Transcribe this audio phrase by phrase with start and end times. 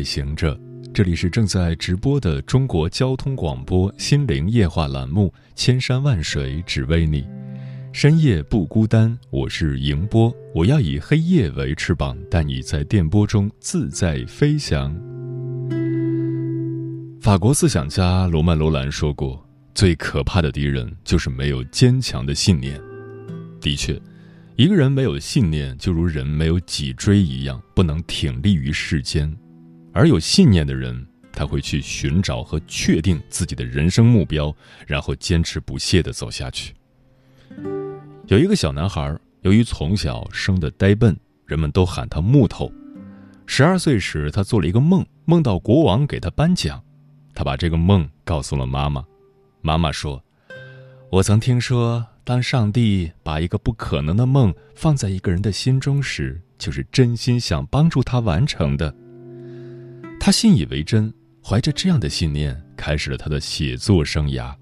[0.00, 0.58] 夜行者，
[0.94, 7.20] 这里是正在直播的中国交通广播心灵夜话栏目《千山万水只为你》，
[7.92, 14.90] 深夜不孤单，我是迎波，我要以黑夜为翅膀，带你在电波中自在飞翔。
[17.20, 22.80] 法国思想家罗曼·罗兰说过：“最可怕的敌人就是没有坚强的信念。”
[23.60, 24.00] 的确。
[24.56, 29.26] 一个人没有信念，就如人没有脊椎一样，不能挺立于世间；
[29.92, 34.54] 而有信念的人，他会去寻找和确定自己的人生目标，
[34.86, 36.74] 然后坚持不懈地走下去。
[38.26, 41.16] 有一个小男孩，由于从小生的呆笨，
[41.46, 42.72] 人们都喊他木头。
[43.46, 46.82] 十二岁时，他做了一个梦，梦到国王给他颁奖，
[47.34, 49.04] 他把这个梦告诉了妈妈。
[49.60, 50.22] 妈妈说
[51.10, 58.94] ：“我曾听说。”当上帝把一个不可能的梦放在一个人的心中时，就是真心想帮助他完成的。
[60.22, 61.10] 他信以为真，
[61.42, 64.54] 怀着这样的信念，开始了他的写作生涯。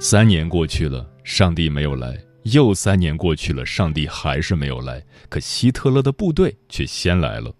[0.00, 2.14] 三年过去了，上帝没有来；
[2.44, 5.04] 又三年过去了，上帝还是没有来。
[5.28, 7.54] 可希特勒的部队却先来了。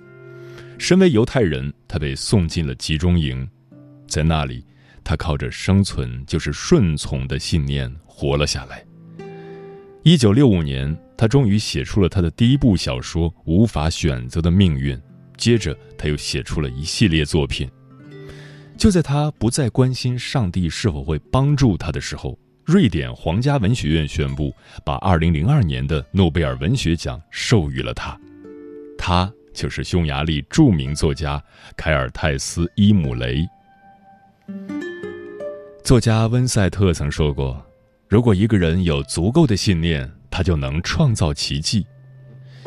[0.78, 3.46] 身为犹太人，他被送进了集中营，
[4.08, 4.64] 在那里，
[5.04, 8.82] 他靠着生存就是顺从的信念活了下来。
[10.04, 14.96] 一九六五年，他终于写出了他的第一部小说《无法选择的命运》。
[15.40, 17.66] 接着，他又写出了一系列作品。
[18.76, 24.54] 就在他不再关心上帝是否会帮助他的时候，瑞典皇家文学院宣布
[24.84, 28.18] 把二零零二年的诺贝尔文学奖授予了他。
[28.98, 31.42] 他就是匈牙利著名作家
[31.74, 33.48] 凯尔泰斯·伊姆雷。
[35.82, 37.66] 作家温塞特曾说过。
[38.08, 41.86] 如果一个人有足够的信念，他就能创造奇迹。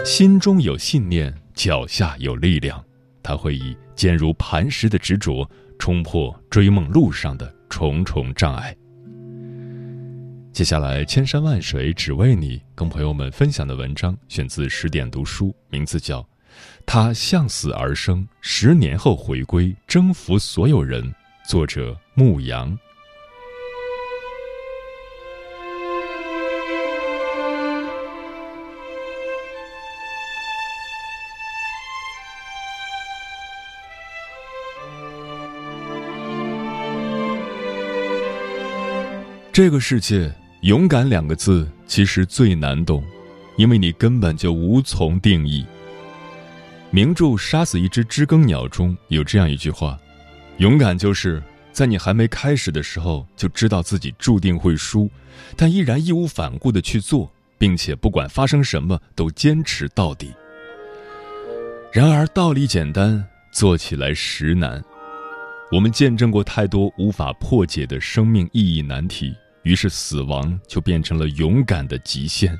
[0.04, 2.84] 心中有信念，脚下有力量，
[3.22, 8.76] 他会以坚如磐石的执着冲破追梦路上的重重障碍。
[10.52, 16.22] 接下来，千山万水只为你，跟朋友们分享的文章选自十点读书，名字叫
[16.86, 21.04] 《他向死而生，十年后回归，征服所有人》，
[21.50, 22.78] 作者牧羊。
[39.54, 43.04] 这个世界，勇敢两个字其实最难懂，
[43.56, 45.64] 因为你根本就无从定义。
[46.90, 49.96] 名著《杀死一只知更鸟》中有这样一句话
[50.58, 51.40] ：“勇敢就是
[51.72, 55.08] 在你还没开始的时候就知道自己注定会输，
[55.56, 60.34] 但依然义无反顾的去做，并且不管发生什么都坚持到底。”
[61.94, 64.84] 然而道理简单，做起来实难。
[65.72, 69.32] 我们见证过太多无法破解的生命意义难题。
[69.64, 72.58] 于是，死亡就变成了勇敢的极限。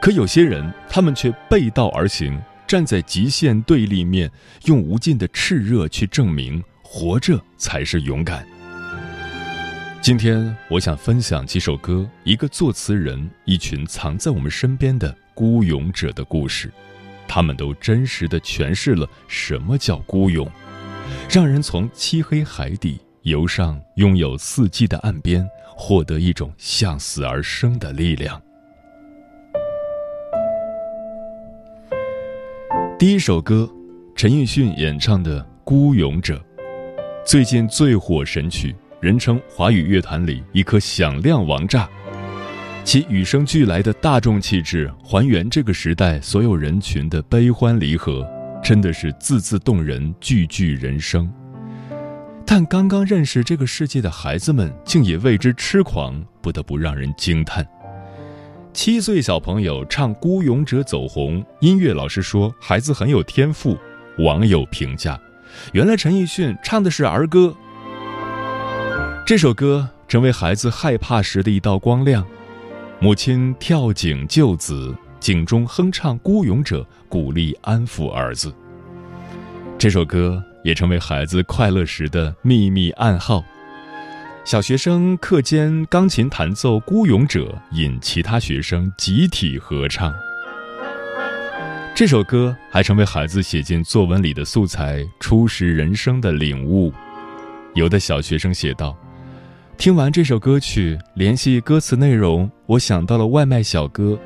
[0.00, 4.30] 可有些人，他们却背道而行，站在极限对立面，
[4.64, 8.46] 用无尽的炽热去证明活着才是勇敢。
[10.00, 16.72] 今天，我想分享几首歌，一个作词人，一群藏在我们身边的孤勇者的故事。
[17.26, 20.50] 他们都真实的诠释了什么叫孤勇，
[21.28, 25.46] 让人从漆黑海底游上拥有四季的岸边。
[25.80, 28.42] 获得一种向死而生的力量。
[32.98, 33.70] 第一首歌，
[34.16, 36.34] 陈奕迅演唱的《孤勇者》，
[37.24, 41.88] 最近最火神曲，人称华语乐坛里一颗响亮王炸。
[42.82, 48.28] 其与生俱来的大众气质，还原这个时代所有人群的悲欢离合，
[48.60, 51.32] 真的是字字动人，句句人生。
[52.50, 57.68] 但刚刚认识这个世界的孩子们，竟也为之痴狂，不得不让人惊叹。
[58.72, 63.76] 七岁小朋友唱《孤勇者》走红，音乐老师说孩子很有天赋，
[64.20, 65.20] 网友评价：
[65.74, 67.54] 原来陈奕迅唱的是儿歌。
[69.26, 72.26] 这首歌成为孩子害怕时的一道光亮。
[72.98, 76.80] 母亲跳井救子，井中哼唱《孤勇者》，
[77.10, 78.50] 鼓励安抚儿子。
[79.76, 83.42] 这首歌也成为孩子快乐时的秘密暗号。
[84.44, 90.14] 小学生课间钢琴弹奏《孤勇者》，引其他学生集体合唱。
[91.94, 96.92] 这首歌还成为孩子写进作文里的素材，初识人生的领悟。
[97.74, 98.94] 有的小学生写道
[99.78, 104.18] ：“听完这首歌曲，联系歌词内容，我想到了外卖小哥，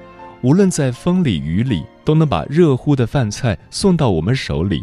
[0.43, 4.83] 无论在风里雨里，都能把热乎的饭菜送到我们手里。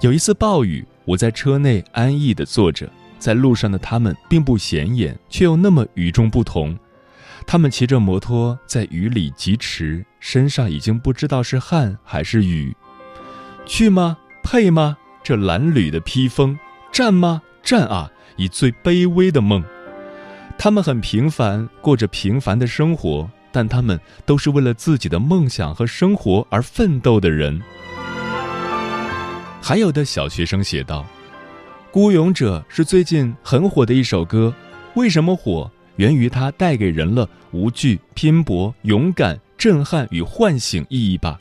[0.00, 2.88] 有一次暴雨，我在车内安逸地坐着。”
[3.18, 6.78] 在路上的他们并不显眼，却又那么与众不同。
[7.46, 12.76] 他们骑着摩托在雨里疾驰，身上已经不知道是汗还是雨。
[13.64, 14.18] 去吗？
[14.42, 14.98] 配吗？
[15.24, 16.58] 这褴褛的披风。
[16.92, 17.42] 战吗？
[17.62, 18.12] 战啊！
[18.36, 19.64] 以最卑微的梦。
[20.58, 27.60] 他们很平凡，过着平凡的生活，但他们都是为了自己的梦想和生活而奋斗的人。
[29.66, 31.04] 还有的小学生写道。
[31.90, 34.54] 《孤勇者》是最近很火的一首歌，
[34.94, 35.68] 为什么火？
[35.96, 41.36] 源于它带给人了无惧、拼搏、勇敢、震撼与唤醒意义吧。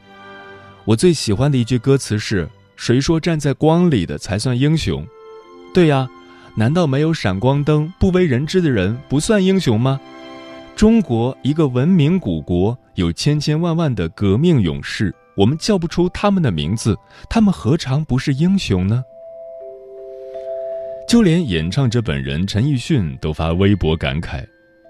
[0.85, 5.05] 我最喜欢的一句歌词是：“谁说站在光里的才算英雄？”
[5.71, 6.09] 对呀，
[6.55, 10.01] 难道没有闪光灯、不为人知的人不算英雄吗？
[10.75, 16.97] 中国一个文明古国，有千千万万的革命勇士，我们叫不出他们的名字，
[17.29, 19.03] 他们何尝不是英雄呢？
[21.07, 24.43] 就连演唱者本人陈奕迅都发微博感慨：“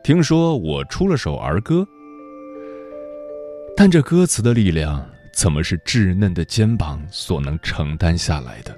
[0.04, 1.86] 听说我出了首儿歌，
[3.76, 8.74] 但这歌词的力量怎么是稚嫩的肩膀所能承担下来的？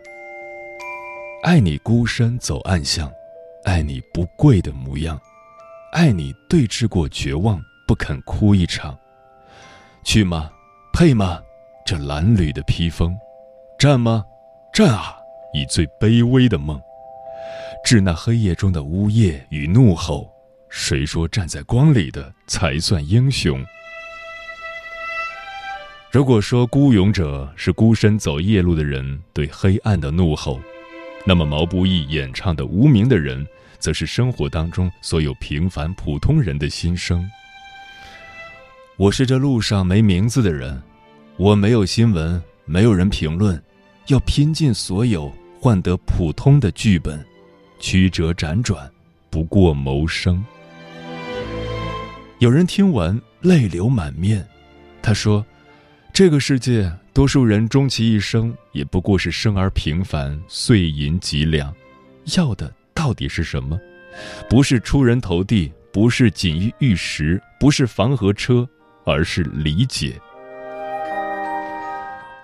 [1.43, 3.11] 爱你孤身走暗巷，
[3.65, 5.19] 爱你不跪的模样，
[5.91, 8.97] 爱你对峙过绝望不肯哭一场，
[10.03, 10.49] 去吗？
[10.91, 11.39] 配吗？
[11.87, 13.17] 这褴褛的披风，
[13.79, 14.25] 战吗？
[14.73, 15.15] 战啊！
[15.53, 16.77] 以最卑微的梦。”
[17.81, 20.29] 致那黑夜中的呜咽与怒吼，
[20.67, 23.65] 谁说站在光里的才算英雄？
[26.11, 30.59] 如果说孤勇者是孤身走夜路的人对黑暗的怒吼，
[31.25, 33.47] 那么毛不易演唱的无名的人，
[33.79, 37.25] 则是生活当中所有平凡普通人的心声。
[38.97, 40.81] 我是这路上没名字的人，
[41.39, 43.61] 我没有新闻，没有人评论，
[44.07, 45.31] 要拼尽所有
[45.61, 47.23] 换得普通的剧本。
[47.79, 48.89] 曲折辗转，
[49.29, 50.43] 不过谋生。
[52.39, 54.43] 有人听完泪流满面，
[54.99, 55.45] 他说
[56.11, 61.71] ：“这个世界，多数人终其一生也不过是生而平凡，碎银几两，
[62.35, 63.79] 要的到底是什么？
[64.49, 68.67] 不是出人头地，不是锦衣玉食，不是房和车，
[69.05, 70.19] 而是理解。”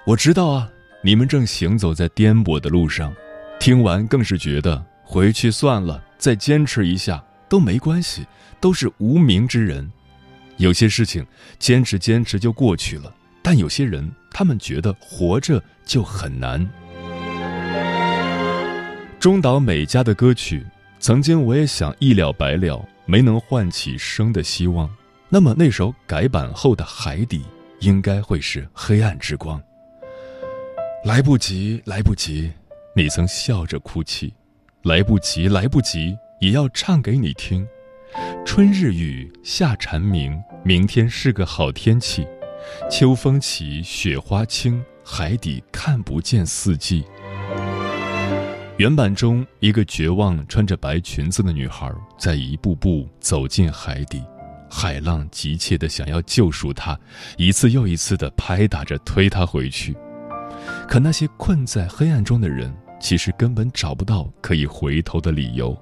[0.06, 0.70] 我知道啊，
[1.02, 3.14] 你们正行走在颠簸的路上，
[3.58, 4.84] 听完更是觉得。
[5.06, 8.26] 回去算了，再坚持一下都没关系，
[8.60, 9.90] 都是无名之人。
[10.58, 11.26] 有些事情
[11.58, 16.68] 坚持坚持就过去了，但有些人他们觉得活着就很难。
[19.20, 20.66] 中岛美嘉的歌曲，
[21.00, 24.90] 曾经我也想一了百了，没能唤起生的希望。
[25.30, 27.40] 那么那首改版后的《海底》，
[27.80, 29.62] 应该会是黑暗之光。
[31.06, 32.50] 来不及，来不及，
[32.96, 34.34] 你曾笑着哭泣。
[34.84, 37.68] 来不及，来不及，也要唱给你听。
[38.46, 42.26] 春日雨，夏蝉鸣，明天是个好天气。
[42.90, 47.04] 秋风起，雪花轻，海底看不见四季。
[48.78, 54.24] 原版中，一个绝望穿着白裙子的女孩在一步步走进海底，
[54.70, 56.98] 海浪急切地想要救赎她，
[57.36, 59.94] 一次又一次地拍打着推她回去。
[60.94, 62.72] 可那些困在黑暗中的人。
[63.02, 65.76] 其实根本找不到可以回头的理由，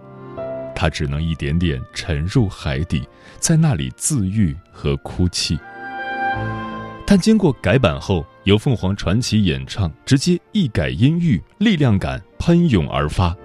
[0.74, 3.06] 他只能一点点沉入海底，
[3.38, 5.60] 在那里自愈和哭泣。
[7.06, 13.36] 但经过改版后，由凤凰传奇演唱，直接一改音域，力量感喷涌而发。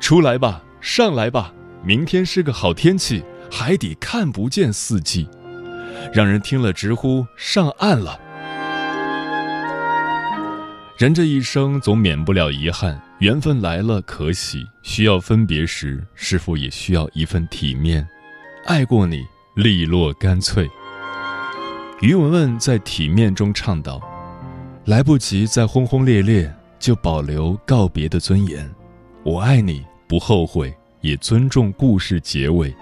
[0.00, 1.52] 出来吧，上来吧，
[1.84, 5.28] 明天是个好天气，海底看不见四季，
[6.14, 8.18] 让人听了直呼上岸了。
[10.98, 18.04] 人这一生总免不了遗憾，缘分来了可喜，需要分别时，是否也需要一份体面？
[18.66, 19.24] 爱过你，
[19.54, 20.68] 利落干脆。
[22.00, 24.02] 于文文在《体面》中唱道
[24.86, 28.68] ：“来不及再轰轰烈烈，就保留告别的尊严。
[29.22, 32.74] 我爱你，不后悔，也尊重故事结尾。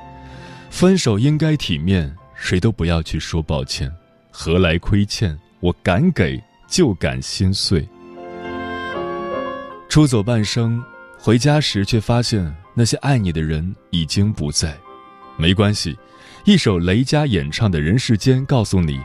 [0.71, 3.93] 分手应该体面，谁都不要去说抱歉，
[4.31, 5.39] 何来亏欠？
[5.61, 7.87] 我敢给，就敢心碎。”
[9.97, 10.85] 出走半生，
[11.19, 14.77] 回家时却发现那些爱你的人已经不在。
[15.39, 15.97] 没关系，
[16.45, 19.01] 一首雷佳演唱的《人世间》告诉你：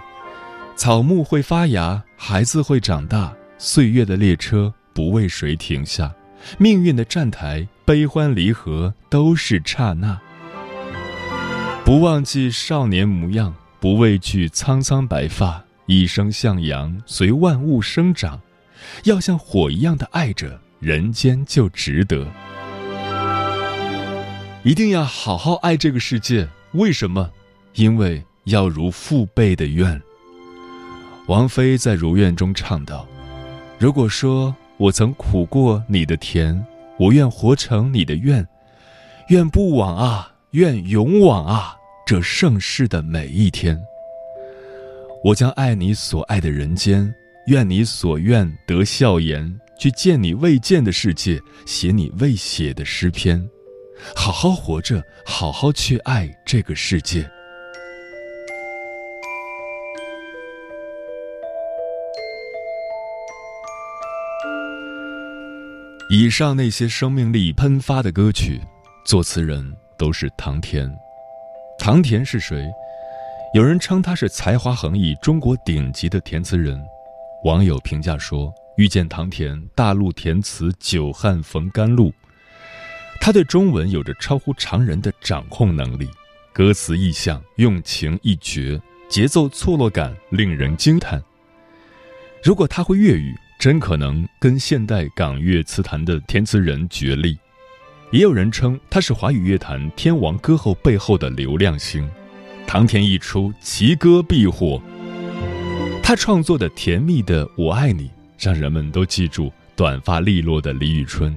[0.75, 6.13] 草木会发芽，孩子会长大，岁月的列车不为谁停下，
[6.57, 10.19] 命运的站台，悲欢离合都是刹那。
[11.85, 18.37] 不忘记少年模样，不畏惧苍苍白发，一生向阳，随万物生长。
[19.05, 22.27] 要像火一样的爱着，人间就值得。
[24.63, 26.47] 一定要好好爱这个世界。
[26.73, 27.29] 为什么？
[27.75, 30.01] 因为要如父辈的愿。
[31.27, 33.07] 王菲在《如愿》中唱道
[33.79, 36.65] ：“如果说我曾苦过你的甜，
[36.97, 38.45] 我愿活成你的愿，
[39.29, 43.79] 愿不枉啊，愿勇往啊。”这盛世的每一天，
[45.23, 47.13] 我将爱你所爱的人间，
[47.45, 53.49] 愿你所愿得笑颜，去见你未见的世界，写你未写的诗篇，
[54.15, 57.27] 好好活着，好好去爱这个世界。
[66.11, 68.61] 以上那些生命力喷发的歌曲，
[69.03, 69.65] 作词人
[69.97, 70.87] 都是唐田。
[71.79, 72.63] 唐田是谁？
[73.55, 76.79] 有人称他是才华横溢、中国顶级的填词人。
[77.45, 82.13] 网友评价说：“遇见唐田，大陆填词久旱逢甘露。”
[83.19, 86.09] 他对中文有着超乎常人的掌控能力，
[86.51, 91.21] 歌词意象用情一绝，节奏错落感令人惊叹。
[92.43, 97.37] 如果他会粤语，真可能跟现代港乐词坛的填词人角力。
[98.11, 102.09] 也有人称他是华语乐坛天王歌后背后的流量星，
[102.65, 104.81] 唐田一出，其歌必火。
[106.01, 108.07] 他创作的《甜蜜的我爱你》，
[108.41, 111.33] 让人们都记住短发利落的李宇春。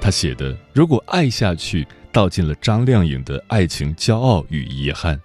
[0.00, 5.20] 他写的《如果爱下去》，道尽了张靓颖的爱情骄傲与遗憾。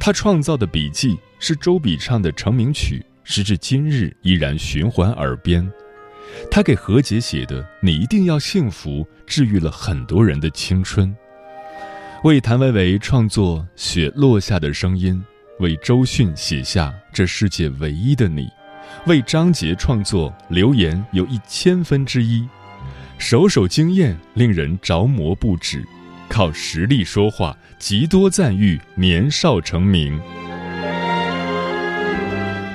[0.00, 5.70] 他创造的笔记是周笔畅的成名曲，时至今日依然循环耳边。
[6.50, 11.14] 他给何洁写的《你一定要幸福》，治愈了很多人的青春。
[12.24, 15.22] 为谭维维创作《雪落下的声音》，
[15.62, 18.46] 为周迅写下《这世界唯一的你》，
[19.06, 22.40] 为张杰创作《留言有一千分之一》，
[23.18, 25.84] 首首惊艳，令人着魔不止。
[26.28, 30.18] 靠实力说话，极多赞誉，年少成名。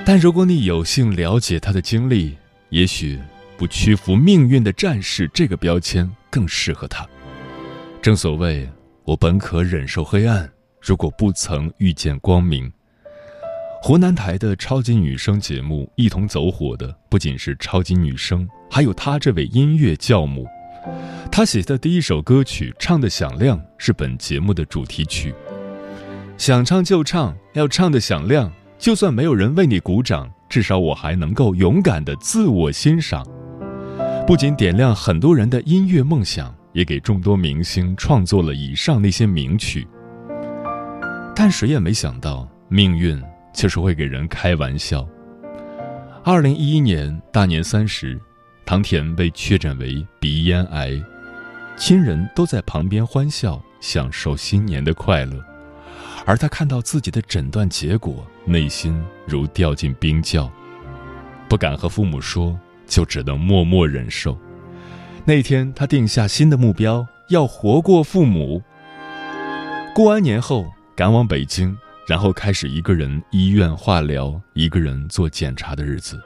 [0.06, 2.36] 但如果你有幸了解他的经历，
[2.70, 3.18] 也许。
[3.58, 7.06] 不屈服命运的战士这个标签更适合他。
[8.00, 8.66] 正所谓，
[9.04, 12.72] 我本可忍受黑暗，如果不曾遇见光明。
[13.82, 20.46] 湖南台的超级女声节目一同走火的，不仅是超级女声，还有她这位音乐教母。
[21.32, 25.34] 她写的第一首歌曲《唱的响亮》是本节目的主题曲。
[26.36, 33.26] 想唱就唱，要唱的响亮，就算没有人为你鼓掌，至少我还能够勇敢的自我欣赏。
[34.26, 39.88] 不仅点亮很多人的音乐梦想，也给众多明星创作了以上那些名曲。
[41.34, 43.20] 但谁也没想到，命运
[43.52, 45.06] 就是会给人开玩笑。
[46.24, 48.20] 二零一一年大年三十，
[48.64, 50.92] 唐田被确诊为鼻咽癌，
[51.76, 55.42] 亲人都在旁边欢笑，享受新年的快乐，
[56.26, 60.50] 而他看到自己的诊断结果，内心如掉进冰窖，
[61.48, 62.58] 不敢和父母说。
[62.90, 64.36] 就只能默默忍受。
[65.24, 68.60] 那天，他定下新的目标，要活过父母。
[69.94, 70.66] 过完年后，
[70.96, 71.78] 赶往北京，
[72.10, 76.20] 然后开始一个人医院化疗、一个人做检查的日子。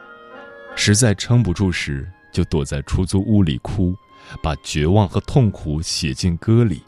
[0.74, 3.94] 实在撑不住时，就躲在出租屋里哭，
[4.42, 6.82] 把绝望和痛苦写进歌里。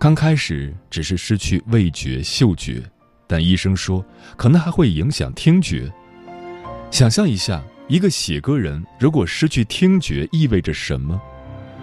[0.00, 2.82] 刚开始只是失去味觉、嗅觉，
[3.26, 4.02] 但医生说
[4.38, 5.92] 可能还会影响听觉。
[6.90, 7.62] 想象一下。
[7.88, 11.20] 一个写歌人如果失去听觉，意味着什么？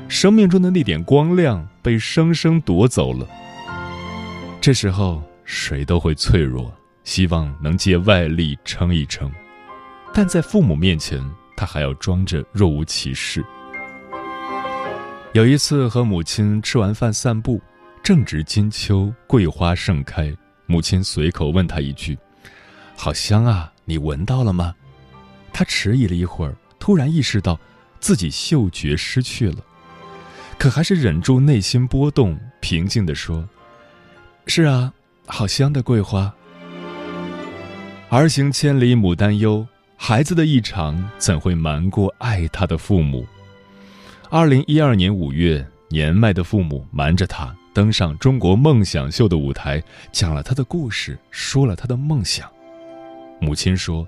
[0.10, 3.26] 生命中的那点光亮被生生夺走了。
[4.60, 6.74] 这时候谁都会脆弱，
[7.04, 9.32] 希望能借外力撑一撑，
[10.14, 11.24] 但在父母面前，
[11.56, 13.44] 他还要装着若无其事。
[15.34, 17.60] 有一次和母亲吃完饭散步，
[18.04, 20.32] 正值金秋，桂花盛开，
[20.66, 22.18] 母亲随口问他一句
[22.96, 24.76] ：“好香啊，你闻到了吗？”
[25.52, 27.60] 他迟疑了一会儿，突然意识到
[28.00, 29.58] 自己嗅觉失去了，
[30.58, 33.48] 可还是忍住内心波动，平静地说
[34.46, 34.94] ：“是啊，
[35.26, 36.34] 好香的桂花。”
[38.10, 39.66] 儿行千里母担忧，
[39.96, 43.26] 孩子的异常怎会瞒过爱他的父母？
[44.30, 52.48] 二零一二年五月，年迈的父母瞒着他登上中国梦想秀的舞台，讲了他的故事，说了他的梦想。
[53.40, 54.08] 母亲说，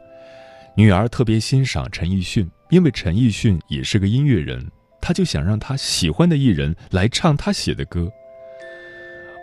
[0.75, 4.69] 女儿特别欣赏陈奕迅，因为陈奕迅也是个音乐人，
[5.01, 8.12] 他就想让他喜欢的艺人来唱他写的歌。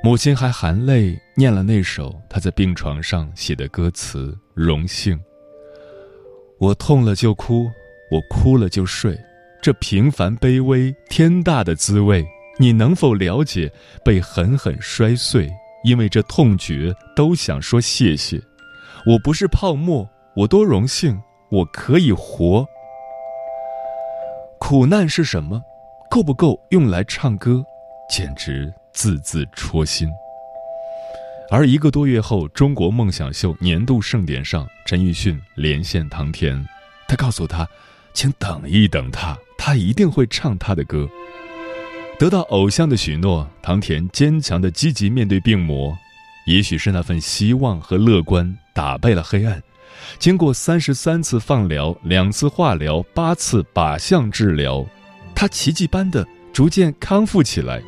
[0.04, 5.18] 母亲还含泪念了那首她在病床上写的歌词：“荣幸。”
[6.58, 7.70] 我痛了就哭，
[8.10, 9.16] 我哭了就睡，
[9.62, 12.26] 这平凡卑微天大的滋味，
[12.58, 13.72] 你能否了解？
[14.04, 15.48] 被狠狠摔碎，
[15.84, 18.42] 因为这痛觉都想说谢谢。
[19.06, 21.16] 我不是泡沫，我多荣幸，
[21.48, 22.66] 我可以活。
[24.58, 25.62] 苦难是什么？
[26.10, 27.64] 够不够用来唱歌？
[28.10, 28.72] 简直。
[28.92, 30.08] 字字戳心。
[31.50, 36.66] 而一个多月后，中国梦想秀年度盛典上，陈奕迅连线唐田，
[37.06, 37.68] 他告诉他
[38.14, 41.08] ：“请等一等他，他一定会唱他的歌。”
[42.18, 45.96] 得到偶像的许诺，唐田坚强的积极面对病魔。
[46.46, 49.62] 也许是那份希望和乐观打败了黑暗。
[50.18, 54.84] 经过三十三次放疗、两次化疗、八次靶向治疗，
[55.34, 57.82] 他奇迹般的逐渐康复起来。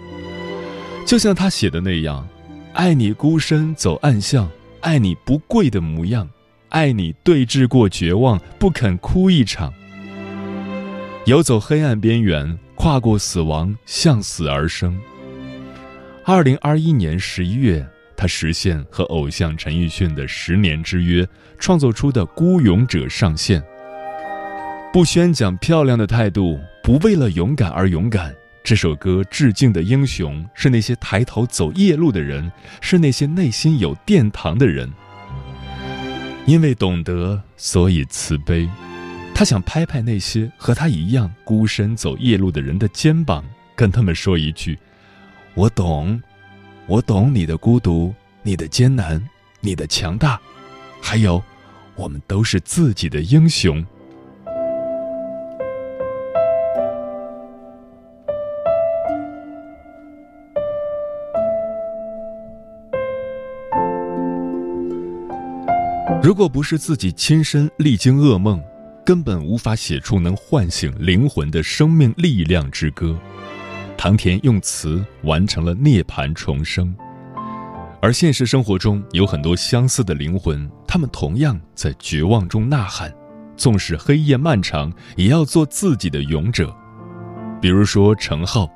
[1.05, 2.27] 就像他写的那样，
[2.73, 6.29] 爱你孤身走暗巷，爱你不跪的模样，
[6.71, 9.73] 爱你对峙过绝望，不肯哭一场。
[11.27, 14.99] 游走黑暗边缘，跨过死亡，向死而生。
[16.25, 21.27] 二零二一年十一月，他实现和偶像陈奕迅的十年之约，
[21.59, 23.63] 创作出的《孤勇者》上线。
[24.91, 28.35] 不宣讲漂亮的态度，不为了勇敢而勇敢。
[28.65, 34.91] 这首歌致敬的英雄是那些抬头走夜路的人，是那些内心有殿堂的人。
[36.47, 38.67] 因为懂得，所以慈悲。
[39.35, 43.45] 他想拍拍那些和他一样孤身走夜路的人的肩膀，
[43.77, 44.79] 跟他们说一句
[45.53, 46.23] ：“我懂，
[46.87, 49.23] 我懂你的孤独，你的艰难，
[49.61, 50.41] 你的强大，
[51.03, 51.43] 还有，
[51.97, 53.85] 我们都是自己的英雄。”
[66.25, 68.59] 如果不是自己亲身历经噩梦，
[69.05, 73.15] 根本无法写出能唤醒灵魂的生命力量之歌。
[73.95, 76.97] 唐田用词完成了涅槃重生，
[78.01, 83.13] 而现实生活中有很多相似的灵魂，他们同样在绝望中呐喊，
[83.55, 86.75] 纵使黑夜漫长，也要做自己的勇者。
[87.61, 88.67] 比如说程浩，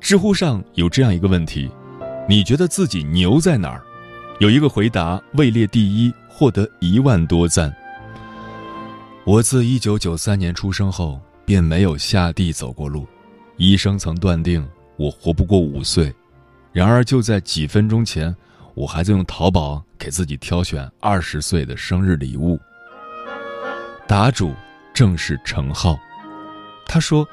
[0.00, 1.70] 知乎上有这样一个问题：
[2.26, 3.84] 你觉得自己牛在哪儿？
[4.38, 6.12] 有一个回答位列第一。
[6.38, 7.74] 获得一万多赞。
[9.24, 13.08] 我自一九九三年出生后便没有下地走过路，
[13.56, 14.64] 医生曾断定
[14.96, 16.14] 我活不过五岁。
[16.70, 18.32] 然而就在几分钟前，
[18.74, 22.56] 我还在用淘宝给自己挑选二十岁的生日礼物。
[24.06, 24.54] 答主
[24.94, 25.98] 正是程浩，
[26.86, 27.28] 他说，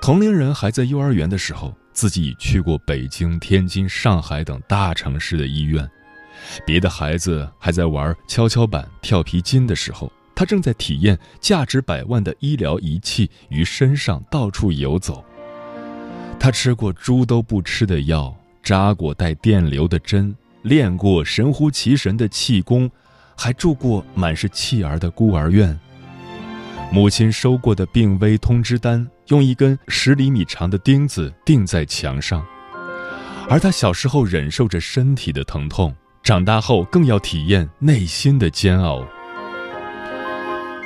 [0.00, 5.88] 同龄人还在幼儿园的时候，自己已去过北京、天津、上海等大城市的医院。
[6.66, 15.24] 别的孩子还在玩跷跷板、跳皮筋的时候，他正在体验价值百万的医疗仪器于身上到处游走。
[16.38, 22.88] 他吃过猪都不吃的药，扎过带电流的针，练过神乎其神的气功，
[23.36, 25.78] 还住过满是弃儿的孤儿院。
[26.92, 32.46] 母亲收过的病危通知单，用一根十厘米长的钉子钉在墙上，
[33.48, 35.94] 而他小时候忍受着身体的疼痛。
[36.28, 39.02] 长大后更要体验内心的煎熬。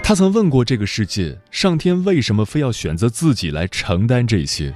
[0.01, 4.73] 他曾问过这个世界：上天为什么非要选择自己来承担这些？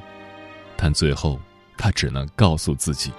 [0.76, 1.40] 但最后，
[1.76, 3.12] 他只能告诉自己：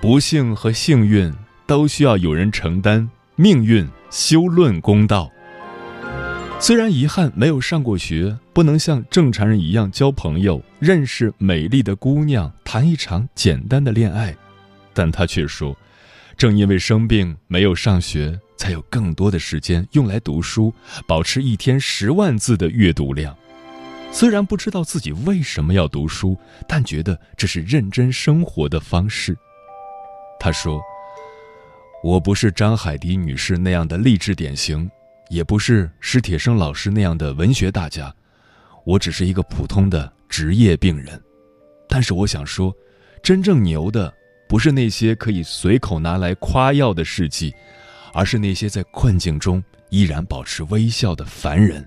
[0.00, 1.30] 不幸和幸运
[1.66, 3.06] 都需要有人承担。
[3.34, 5.30] 命运休论公道。
[6.58, 14.34] 虽然遗憾没有上过学，不能像正常人一样交朋友、认识美丽的姑娘、谈一场简单的恋爱，
[14.94, 15.76] 但他却说。
[16.36, 20.72] 正因为生病没有上学，才有更多的时间用来读书，
[21.08, 23.34] 保持一天十万字的阅读量。
[24.12, 29.34] 虽然不知道自己为什么要读书，但觉得这是认真生活的方式。
[30.38, 30.78] 他说
[32.04, 34.90] ：“我不是张海迪女士那样的励志典型，
[35.30, 38.14] 也不是史铁生老师那样的文学大家，
[38.84, 41.18] 我只是一个普通的职业病人。
[41.88, 42.74] 但是我想说，
[43.22, 44.12] 真正牛的。”
[44.48, 47.54] 不是那些可以随口拿来夸耀的事迹，
[48.12, 51.86] 而是那些在困境中依然保持微笑的凡人。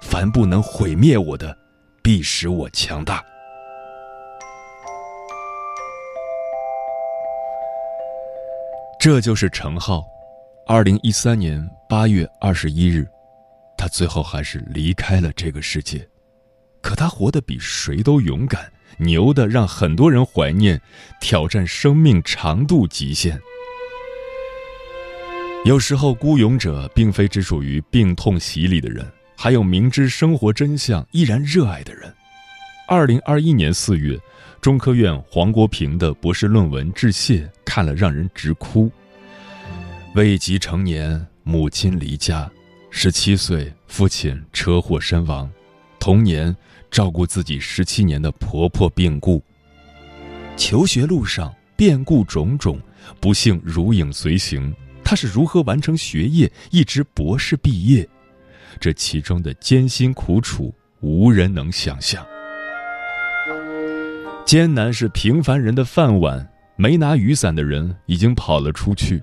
[0.00, 1.56] 凡不能毁灭我的，
[2.02, 3.24] 必使我强大。
[9.00, 10.04] 这就是程浩。
[10.66, 13.08] 二零一三年八月二十一日，
[13.76, 16.06] 他最后还是离开了这个世界。
[16.80, 20.80] 可他活得比谁都勇敢，牛的让很多人怀念，
[21.20, 23.40] 挑战生命长度极限。
[25.64, 29.04] 有时候，孤勇者并非只属于病痛洗礼的人，
[29.36, 32.14] 还有明知生活真相依然热爱的人。
[32.86, 34.18] 二零二一年四月，
[34.60, 38.90] 中科院黄国平的博士论文致谢，看了让人直哭。
[40.14, 42.50] 未及成年，母亲离家，
[42.88, 45.50] 十七岁，父亲车祸身亡，
[46.08, 46.56] 童年
[46.90, 49.44] 照顾自己十七年的婆婆病故。
[50.56, 52.80] 求学路上变故种种，
[53.20, 54.74] 不幸如影随形。
[55.04, 58.08] 他是如何完成学业，一直博士毕业？
[58.80, 62.26] 这其中的艰辛苦楚，无人能想象。
[64.46, 69.22] 艰难是平凡人的饭碗，没拿雨伞的人已经跑了出去。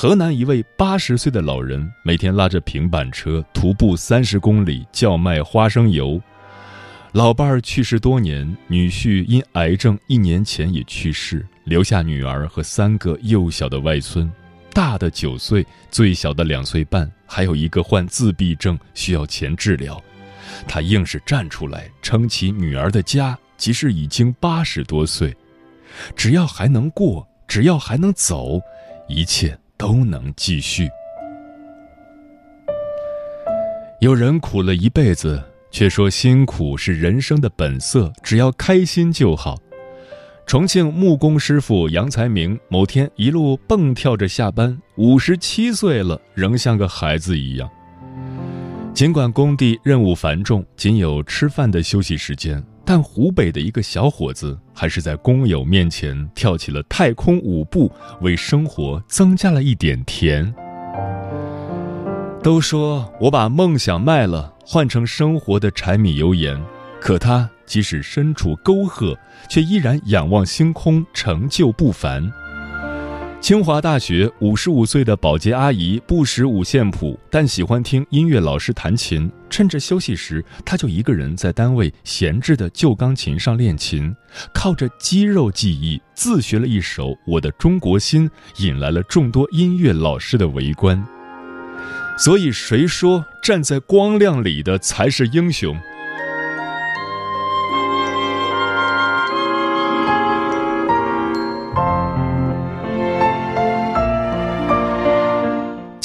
[0.00, 6.22] 河南一位八十岁的老人，每天拉着平板车徒步三十公里，叫卖花生油。
[7.10, 14.30] 老伴儿去世多年，女婿因癌症一年前也去世，留下女儿和三个幼小的外孙。
[14.72, 20.00] 大的九岁，最小的两岁半，还有一个患自闭症需要钱治疗。
[20.68, 25.36] 他硬是站出来撑起女儿的家，即使已经八十多岁，
[26.14, 28.60] 只要还能过，只要还能走，
[29.08, 30.88] 一切都能继续。
[34.00, 39.56] 有人苦了一辈子，却说辛苦是人生的本色，只要开心就好。
[40.46, 47.68] 重庆木工师傅杨才明某天一路蹦跳着下班，五十七岁了，仍像个孩子一样。
[48.94, 60.54] 尽管工地任务繁重，仅有吃饭的休息时间，但湖北的一个小伙子还是在工友面前跳起了太空舞步，为生活增加了一点甜。
[62.42, 66.58] 都说我把梦想卖了，换成生活的柴米油盐，
[66.98, 67.50] 可他。
[67.66, 69.14] 即使身处沟壑，
[69.50, 72.32] 却依然仰望星空，成就不凡。
[73.40, 79.30] 清华大学五十五岁的保洁阿姨不识五线谱，但喜欢听音乐老师弹琴。
[79.48, 84.14] 趁着休息时，她就一个人在单位闲置的旧钢琴上练琴，
[84.52, 88.28] 靠着肌肉记忆自学了一首《我的中国心》，
[88.62, 91.02] 引来了众多音乐老师的围观。
[92.18, 95.78] 所以，谁说站在光亮里的才是英雄？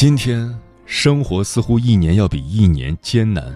[0.04, 0.54] 今天
[0.86, 3.56] 生活似乎一年要比一年艰难，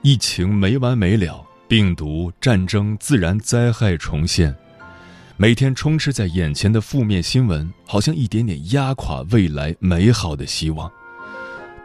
[0.00, 4.56] 疫情没完没了，病毒、战争、自然灾害重现，
[5.36, 10.90] 每天充斥在眼前的负面新闻，好像一点点压垮未来美好的希望。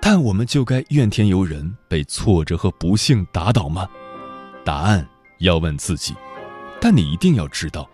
[0.02, 3.86] 但我们就该怨天尤人，被挫折和不幸打倒吗？
[4.64, 5.06] 答案
[5.40, 6.16] 要问自己。
[6.80, 7.86] 但你一定要知道，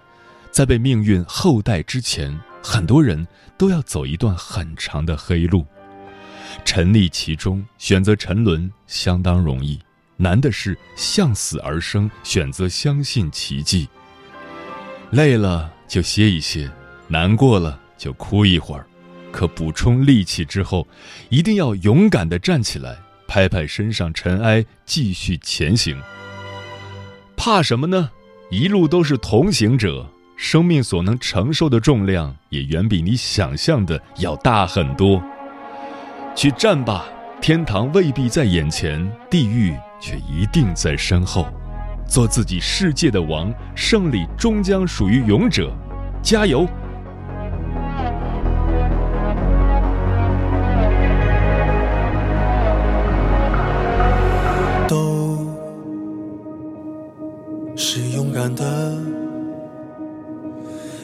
[0.51, 5.65] 在被命运厚待之前，很多人都要走一段很长的黑路。
[6.65, 9.79] 沉溺其中，选择沉沦相当容易，
[10.17, 13.87] 难的是向死而生，选择相信奇迹。
[15.11, 16.69] 累了就歇一歇，
[17.07, 18.85] 难过了就哭一会儿，
[19.31, 20.87] 可补充力气之后，
[21.29, 25.99] 一定要勇敢地站起来，拍拍身上尘埃，继续前行。
[27.35, 28.09] 怕什么呢？
[28.49, 35.21] 一路都是同行者，生命所能承受的重量也远比你想象的要大很多。
[36.35, 37.05] 去战吧，
[37.39, 41.45] 天堂未必在眼前，地狱却一定在身后。
[42.05, 45.71] 做自己世界的王，胜利终将属于勇者。
[46.21, 46.67] 加油！
[54.87, 55.47] 都
[57.75, 58.97] 是勇敢的，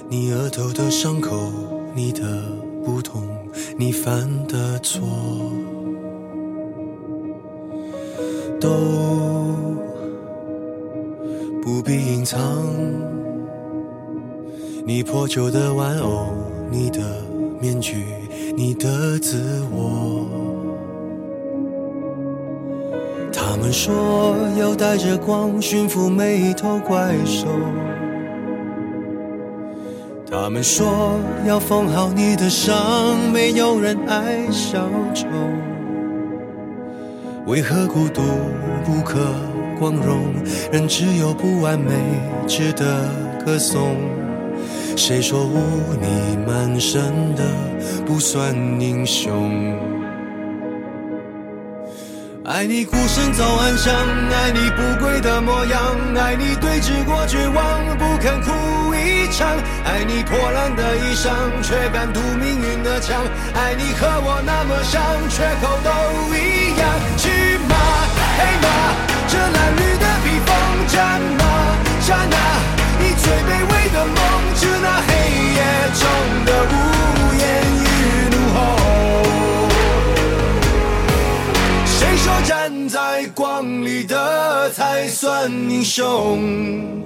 [0.10, 1.52] 你额头的伤口，
[1.94, 2.44] 你的
[2.84, 3.22] 不同。
[3.78, 5.02] 你犯的错
[8.60, 8.70] 都
[11.62, 12.40] 不必隐藏，
[14.86, 16.28] 你破旧的玩偶，
[16.70, 17.00] 你的
[17.62, 18.04] 面具，
[18.56, 20.26] 你的自我。
[23.32, 27.48] 他们说要带着光驯服每一头怪兽。
[30.32, 35.26] 他们说要缝好你的伤，没有人爱小丑。
[37.48, 38.22] 为何孤独
[38.86, 39.18] 不可
[39.80, 40.32] 光荣，
[40.72, 41.96] 人只有不完美
[42.48, 43.10] 值得
[43.44, 43.98] 歌颂。
[44.96, 45.58] 谁说污
[46.00, 47.02] 泥满身
[47.34, 47.44] 的
[48.06, 49.76] 不算英雄？
[52.46, 55.82] 爱你孤身走暗巷，爱你不跪的模样，
[56.18, 58.52] 爱你对峙过绝望不肯哭
[59.32, 59.48] 场，
[59.86, 61.30] 爱你破烂的衣裳
[61.62, 65.90] 却敢堵命运的枪，爱你和我那么像，缺口都
[66.34, 66.82] 一样。
[67.18, 67.76] 去马
[68.38, 68.68] 黑马，
[69.28, 70.50] 这褴褛的披风，
[70.88, 70.98] 战
[71.38, 71.44] 马
[72.06, 72.38] 战啊，
[73.00, 74.18] 以最卑微的梦，
[74.56, 75.10] 致那黑
[75.56, 75.60] 夜
[76.00, 76.02] 中
[76.46, 76.74] 的无
[77.40, 77.42] 言
[77.84, 77.88] 与
[78.32, 78.58] 怒吼。
[81.86, 86.98] 谁说站在光里的才算英雄？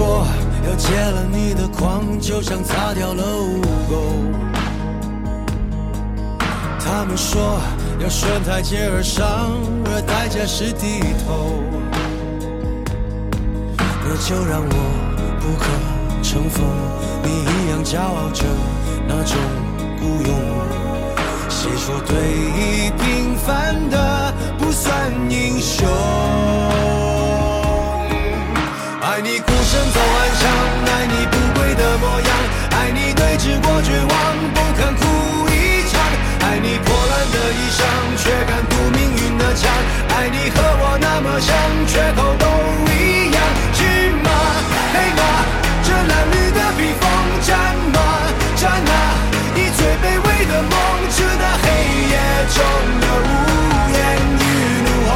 [0.00, 0.24] 说
[0.66, 3.60] 要戒了你的狂，就像擦掉了污
[3.90, 3.92] 垢。
[6.82, 7.60] 他们说
[8.00, 9.28] 要顺台阶而上，
[9.92, 11.60] 而代价是低头。
[13.76, 14.76] 那就让我
[15.38, 15.68] 不可
[16.22, 16.64] 乘风，
[17.22, 18.42] 你一样骄傲着
[19.06, 19.36] 那种
[20.00, 20.32] 孤勇。
[21.50, 22.16] 谁说对
[22.56, 25.86] 弈平凡的不算英雄？
[33.82, 34.08] 绝望
[34.54, 35.02] 不肯哭
[35.48, 36.00] 一场，
[36.42, 37.80] 爱你破烂的衣裳
[38.16, 39.72] 却敢堵命运的枪，
[40.10, 41.48] 爱你和我那么像，
[41.86, 42.44] 缺口都
[42.92, 43.40] 一样。
[43.72, 43.80] 骏
[44.22, 44.28] 马
[44.92, 45.20] 黑马，
[45.82, 47.02] 这褴褛的披风，
[47.46, 47.48] 战
[47.92, 47.96] 马
[48.56, 48.92] 战啊，
[49.56, 50.72] 以最卑微的梦，
[51.10, 51.64] 致那黑
[52.10, 52.14] 夜
[52.54, 52.58] 中
[53.00, 53.28] 的无
[53.96, 53.98] 言
[54.40, 54.42] 与
[54.84, 55.10] 怒吼。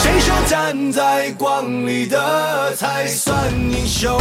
[0.00, 4.16] 谁说站在光里的才算英雄？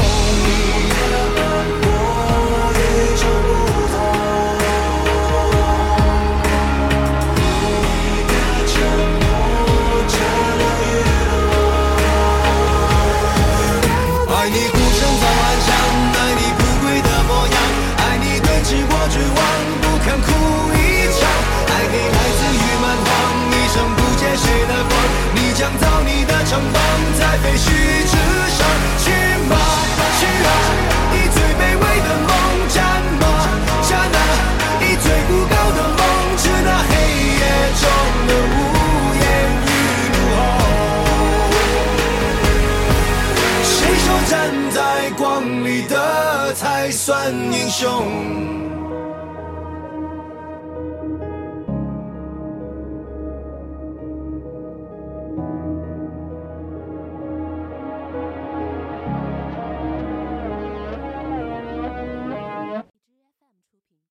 [47.67, 48.56] 英雄？